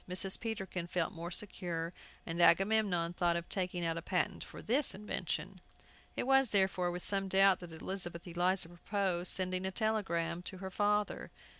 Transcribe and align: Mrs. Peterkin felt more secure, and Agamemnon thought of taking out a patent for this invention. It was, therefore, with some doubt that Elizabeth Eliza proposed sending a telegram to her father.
Mrs. 0.09 0.39
Peterkin 0.39 0.87
felt 0.87 1.13
more 1.13 1.29
secure, 1.29 1.93
and 2.25 2.41
Agamemnon 2.41 3.13
thought 3.13 3.35
of 3.35 3.47
taking 3.47 3.85
out 3.85 3.97
a 3.97 4.01
patent 4.01 4.43
for 4.43 4.59
this 4.59 4.95
invention. 4.95 5.61
It 6.15 6.25
was, 6.25 6.49
therefore, 6.49 6.89
with 6.89 7.03
some 7.05 7.27
doubt 7.27 7.59
that 7.59 7.71
Elizabeth 7.71 8.25
Eliza 8.25 8.69
proposed 8.69 9.29
sending 9.31 9.63
a 9.63 9.69
telegram 9.71 10.41
to 10.41 10.57
her 10.57 10.71
father. 10.71 11.29